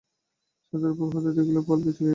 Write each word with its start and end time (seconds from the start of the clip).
ছাদের 0.67 0.91
উপর 0.93 1.05
হইতে 1.13 1.31
দেখিল, 1.37 1.57
পালকি 1.67 1.91
চলিয়া 1.91 1.99
গেল। 1.99 2.09